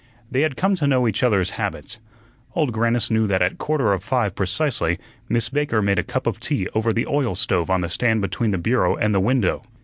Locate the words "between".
8.19-8.49